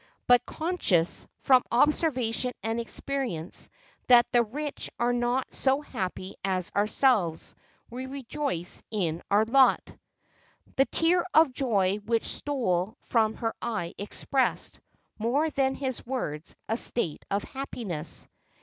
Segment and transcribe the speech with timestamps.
[0.25, 3.69] But conscious, from observation and experience,
[4.07, 7.53] that the rich are not so happy as ourselves,
[7.87, 9.95] we rejoice in our lot."
[10.75, 14.79] The tear of joy which stole from her eye expressed,
[15.19, 18.27] more than his words, a state of happiness.